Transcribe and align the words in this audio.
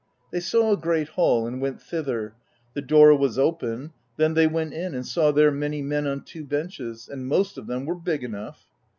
They 0.31 0.39
saw 0.39 0.71
a 0.71 0.77
great 0.77 1.09
hall 1.09 1.45
and 1.45 1.61
went 1.61 1.79
thither; 1.79 2.33
the 2.73 2.81
door 2.81 3.15
was 3.15 3.37
open; 3.37 3.93
then 4.17 4.33
they 4.33 4.47
went 4.47 4.73
in, 4.73 4.95
and 4.95 5.05
saw 5.05 5.31
there 5.31 5.51
many 5.51 5.83
men 5.83 6.07
on 6.07 6.23
two 6.23 6.43
benches, 6.43 7.07
and 7.07 7.27
most 7.27 7.55
of 7.55 7.67
them 7.67 7.85
were 7.85 7.93
big 7.93 8.23
enough. 8.23 8.65